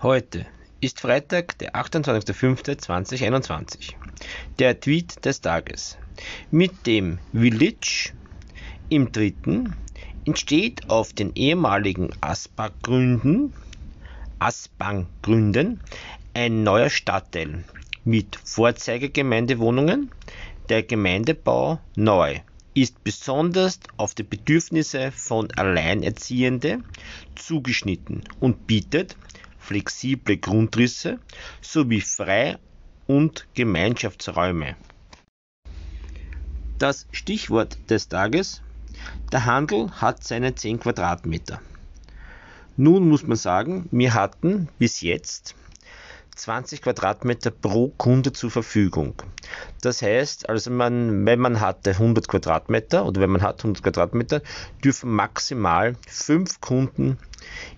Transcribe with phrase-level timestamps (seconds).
[0.00, 0.46] Heute
[0.80, 3.94] ist Freitag, der 28.05.2021.
[4.60, 5.98] Der Tweet des Tages.
[6.52, 8.12] Mit dem Village
[8.88, 9.74] im dritten
[10.24, 13.52] entsteht auf den ehemaligen Aspang-Gründen
[16.32, 17.64] ein neuer Stadtteil
[18.04, 20.12] mit Vorzeigegemeindewohnungen.
[20.68, 22.38] Der Gemeindebau neu
[22.72, 26.84] ist besonders auf die Bedürfnisse von Alleinerziehende
[27.34, 29.16] zugeschnitten und bietet
[29.68, 31.18] flexible Grundrisse
[31.60, 32.58] sowie Frei-
[33.06, 34.76] und Gemeinschaftsräume.
[36.78, 38.62] Das Stichwort des Tages:
[39.30, 41.60] Der Handel hat seine 10 Quadratmeter.
[42.78, 45.54] Nun muss man sagen, wir hatten bis jetzt
[46.38, 49.14] 20 Quadratmeter pro Kunde zur Verfügung.
[49.82, 54.42] Das heißt, also man, wenn man hatte 100 Quadratmeter oder wenn man hat 100 Quadratmeter,
[54.82, 57.18] dürfen maximal 5 Kunden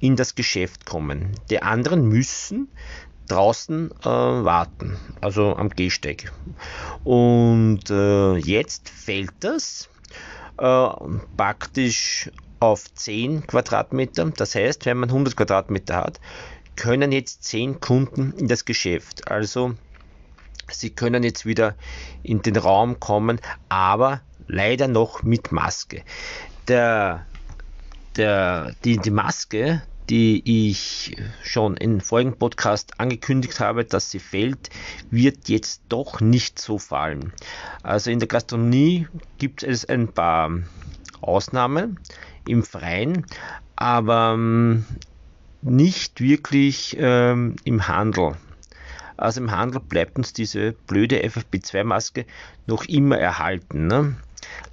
[0.00, 1.32] in das Geschäft kommen.
[1.50, 2.68] Die anderen müssen
[3.28, 6.32] draußen äh, warten, also am Gehsteig.
[7.04, 9.88] Und äh, jetzt fällt das
[10.58, 10.88] äh,
[11.36, 14.26] praktisch auf 10 Quadratmeter.
[14.36, 16.20] Das heißt, wenn man 100 Quadratmeter hat,
[16.76, 19.30] können jetzt 10 Kunden in das Geschäft.
[19.30, 19.74] Also
[20.70, 21.76] sie können jetzt wieder
[22.22, 26.02] in den Raum kommen, aber leider noch mit Maske.
[26.68, 27.26] Der,
[28.16, 34.70] der, die, die Maske, die ich schon im vorigen Podcast angekündigt habe, dass sie fällt,
[35.10, 37.32] wird jetzt doch nicht so fallen.
[37.82, 39.06] Also in der Gastronomie
[39.38, 40.50] gibt es ein paar
[41.20, 42.00] Ausnahmen
[42.46, 43.26] im Freien,
[43.76, 44.84] aber ähm,
[45.62, 48.34] nicht wirklich ähm, im Handel.
[49.16, 52.26] Also im Handel bleibt uns diese blöde FFP2-Maske
[52.66, 53.86] noch immer erhalten.
[53.86, 54.16] Ne?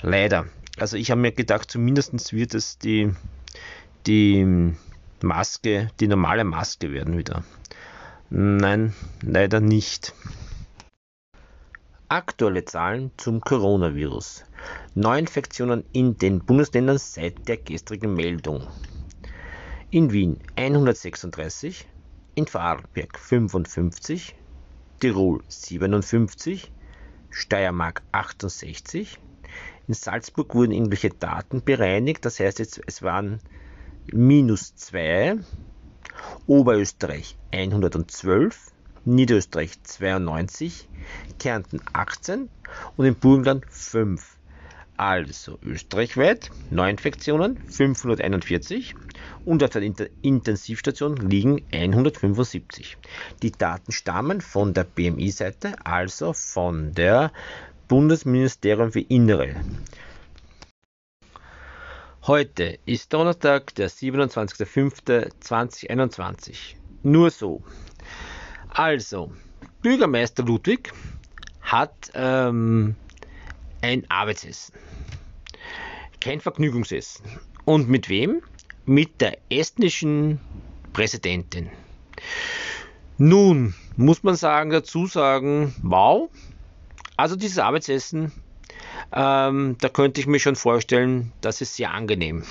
[0.02, 0.46] Leider.
[0.80, 3.12] Also ich habe mir gedacht, zumindest wird es die,
[4.08, 4.74] die
[5.22, 7.44] Maske, die normale Maske werden wieder.
[8.30, 10.14] Nein, leider nicht.
[12.08, 14.46] Aktuelle Zahlen zum Coronavirus.
[14.96, 18.66] Neuinfektionen in den Bundesländern seit der gestrigen Meldung.
[19.92, 21.88] In Wien 136,
[22.36, 24.36] in Vorarlberg 55,
[25.00, 26.72] Tirol 57,
[27.32, 29.18] Steiermark 68.
[29.88, 33.42] In Salzburg wurden irgendwelche Daten bereinigt, das heißt jetzt, es waren
[34.14, 35.40] minus 2,
[36.46, 38.72] Oberösterreich 112,
[39.06, 40.88] Niederösterreich 92,
[41.40, 42.48] Kärnten 18
[42.96, 44.39] und im Burgenland 5.
[45.00, 48.96] Also österreichweit Neuinfektionen 541
[49.46, 52.98] und auf der Intensivstation liegen 175.
[53.42, 57.32] Die Daten stammen von der BMI-Seite, also von der
[57.88, 59.56] Bundesministerium für Innere.
[62.28, 66.76] Heute ist Donnerstag, der 27.05.2021.
[67.04, 67.64] Nur so.
[68.68, 69.32] Also,
[69.82, 70.92] Bürgermeister Ludwig
[71.62, 72.98] hat ähm,
[73.82, 74.76] ein Arbeitsessen.
[76.22, 77.26] Kein Vergnügungsessen.
[77.66, 78.42] Und mit wem?
[78.86, 80.40] Mit der estnischen
[80.94, 81.70] Präsidentin.
[83.18, 86.30] Nun muss man sagen, dazu sagen, wow.
[87.18, 88.32] Also dieses Arbeitsessen,
[89.14, 92.44] ähm, da könnte ich mir schon vorstellen, das ist sehr angenehm.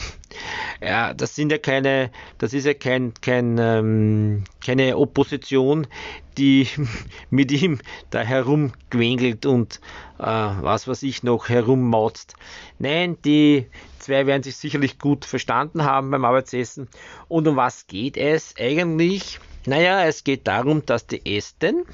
[0.81, 5.89] Ja, das sind ja keine, das ist ja kein, kein, ähm, keine Opposition,
[6.37, 6.69] die
[7.31, 7.81] mit ihm
[8.11, 9.81] da herumquengelt und
[10.19, 12.35] äh, was weiß ich noch herummauzt.
[12.79, 13.67] Nein, die
[13.99, 16.89] zwei werden sich sicherlich gut verstanden haben beim Arbeitsessen.
[17.27, 19.41] Und um was geht es eigentlich?
[19.67, 21.85] Naja, es geht darum, dass die Esten,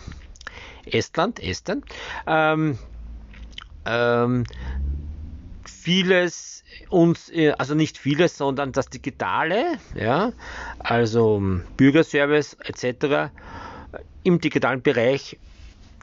[0.85, 1.83] Estland, Esten,
[2.27, 2.79] ähm,
[3.87, 4.45] ähm,
[5.69, 10.33] vieles uns, äh, also nicht vieles, sondern das Digitale, ja,
[10.79, 11.43] also
[11.77, 13.33] Bürgerservice etc.
[14.23, 15.39] im digitalen Bereich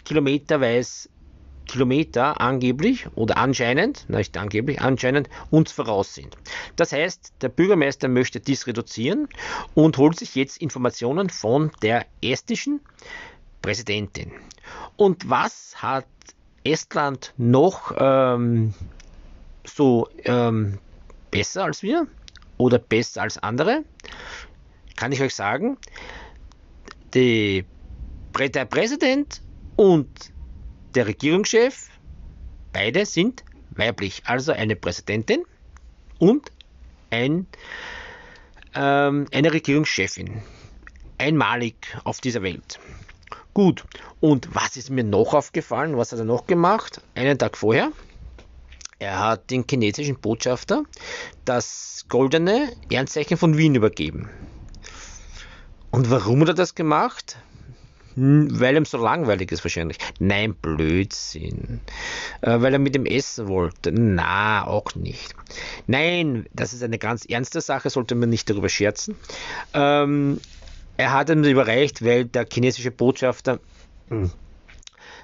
[0.04, 1.10] kilometerweise
[1.72, 6.36] Kilometer angeblich oder anscheinend, nicht angeblich, anscheinend uns voraus sind.
[6.75, 9.30] Das heißt, der Bürgermeister möchte dies reduzieren
[9.74, 12.81] und holt sich jetzt Informationen von der estnischen
[13.62, 14.34] Präsidentin.
[14.98, 16.08] Und was hat
[16.63, 18.74] Estland noch ähm,
[19.66, 20.80] so ähm,
[21.30, 22.08] besser als wir
[22.58, 23.84] oder besser als andere,
[24.96, 25.78] kann ich euch sagen,
[27.13, 27.66] die,
[28.38, 29.42] der Präsident
[29.75, 30.08] und
[30.96, 31.90] der Regierungschef,
[32.74, 34.24] beide sind weiblich.
[34.25, 35.44] Also eine Präsidentin
[36.19, 36.52] und
[37.10, 37.48] ein,
[38.75, 40.42] ähm, eine Regierungschefin.
[41.18, 42.80] Einmalig auf dieser Welt.
[43.54, 43.84] Gut,
[44.22, 45.98] und was ist mir noch aufgefallen?
[45.98, 47.02] Was hat er noch gemacht?
[47.16, 47.92] Einen Tag vorher.
[49.01, 50.83] Er hat den chinesischen Botschafter
[51.44, 54.30] das goldene Ehrenzeichen von Wien übergeben.
[55.89, 57.38] Und warum hat er das gemacht?
[58.13, 59.98] Hm, weil ihm so langweilig ist wahrscheinlich.
[60.19, 61.81] Nein, Blödsinn.
[62.42, 63.92] Äh, weil er mit dem essen wollte.
[63.92, 65.33] Na, auch nicht.
[65.88, 69.15] Nein, das ist eine ganz ernste Sache, sollte man nicht darüber scherzen.
[69.74, 70.39] Ähm,
[70.98, 73.59] er hat ihm überreicht, weil der chinesische Botschafter
[74.09, 74.30] hm,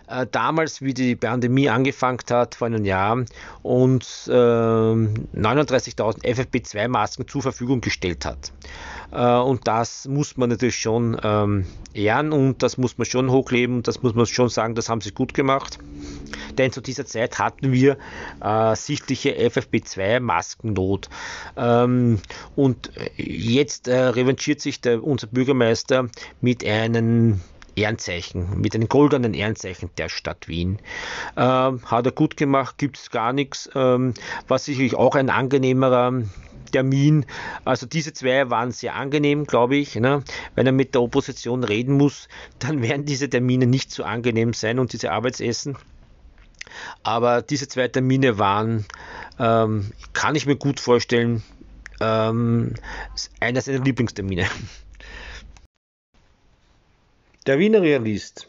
[0.07, 3.25] äh, damals, wie die Pandemie angefangen hat, vor einem Jahr,
[3.61, 8.51] uns äh, 39.000 FFP2-Masken zur Verfügung gestellt hat.
[9.11, 13.83] Äh, und das muss man natürlich schon ähm, ehren und das muss man schon hochleben.
[13.83, 15.79] Das muss man schon sagen, das haben sie gut gemacht.
[16.57, 17.97] Denn zu dieser Zeit hatten wir
[18.41, 21.09] äh, sichtliche FFP2-Maskennot.
[21.55, 22.19] Ähm,
[22.55, 26.09] und jetzt äh, revanchiert sich der, unser Bürgermeister
[26.41, 27.41] mit einem
[27.77, 30.79] Ehrenzeichen, mit einem goldenen Ehrenzeichen der Stadt Wien.
[31.37, 33.69] Ähm, hat er gut gemacht, gibt es gar nichts.
[33.75, 34.13] Ähm,
[34.47, 36.23] war sicherlich auch ein angenehmerer
[36.71, 37.25] Termin.
[37.65, 39.95] Also diese zwei waren sehr angenehm, glaube ich.
[39.95, 40.23] Ne?
[40.55, 42.27] Wenn er mit der Opposition reden muss,
[42.59, 45.77] dann werden diese Termine nicht so angenehm sein und diese Arbeitsessen.
[47.03, 48.85] Aber diese zwei Termine waren,
[49.39, 51.43] ähm, kann ich mir gut vorstellen,
[52.01, 52.73] ähm,
[53.39, 54.47] einer seiner Lieblingstermine.
[57.47, 58.45] Der Wiener Realist.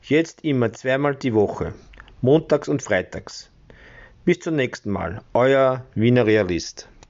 [0.00, 1.74] Jetzt immer zweimal die Woche.
[2.22, 3.50] Montags und freitags.
[4.24, 5.20] Bis zum nächsten Mal.
[5.34, 6.88] Euer Wiener Realist.